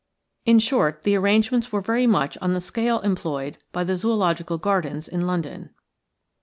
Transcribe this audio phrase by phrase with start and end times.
[0.47, 5.07] In short, the arrangements were very much on the scale employed by the Zoological Gardens
[5.07, 5.69] in London.